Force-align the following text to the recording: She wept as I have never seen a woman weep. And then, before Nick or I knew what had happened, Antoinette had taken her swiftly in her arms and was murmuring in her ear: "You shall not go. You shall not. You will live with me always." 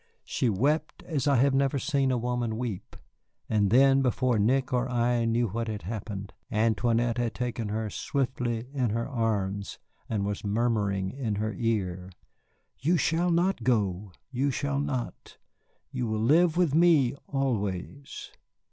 She 0.23 0.49
wept 0.49 1.03
as 1.03 1.27
I 1.27 1.35
have 1.35 1.53
never 1.53 1.77
seen 1.77 2.09
a 2.09 2.17
woman 2.17 2.57
weep. 2.57 2.95
And 3.47 3.69
then, 3.69 4.01
before 4.01 4.39
Nick 4.39 4.73
or 4.73 4.89
I 4.89 5.25
knew 5.25 5.49
what 5.49 5.67
had 5.67 5.83
happened, 5.83 6.33
Antoinette 6.51 7.19
had 7.19 7.35
taken 7.35 7.69
her 7.69 7.87
swiftly 7.91 8.67
in 8.73 8.89
her 8.89 9.07
arms 9.07 9.77
and 10.09 10.25
was 10.25 10.43
murmuring 10.43 11.11
in 11.11 11.35
her 11.35 11.53
ear: 11.55 12.09
"You 12.79 12.97
shall 12.97 13.29
not 13.29 13.61
go. 13.63 14.11
You 14.31 14.49
shall 14.49 14.79
not. 14.79 15.37
You 15.91 16.07
will 16.07 16.19
live 16.23 16.57
with 16.57 16.73
me 16.73 17.13
always." 17.27 18.31